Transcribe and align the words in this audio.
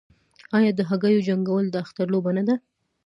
آیا 0.57 0.71
د 0.75 0.79
هګیو 0.89 1.25
جنګول 1.27 1.65
د 1.71 1.75
اختر 1.83 2.05
لوبه 2.13 2.31
نه 2.37 2.43
ده؟ 2.47 2.55